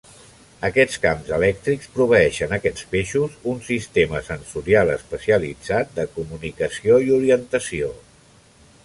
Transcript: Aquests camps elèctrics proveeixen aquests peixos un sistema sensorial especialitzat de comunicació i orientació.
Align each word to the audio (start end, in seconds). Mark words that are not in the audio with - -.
Aquests 0.67 0.95
camps 1.01 1.27
elèctrics 1.35 1.91
proveeixen 1.97 2.55
aquests 2.57 2.87
peixos 2.95 3.35
un 3.53 3.61
sistema 3.67 4.21
sensorial 4.31 4.93
especialitzat 4.95 5.93
de 5.99 6.07
comunicació 6.17 6.99
i 7.09 7.13
orientació. 7.19 7.93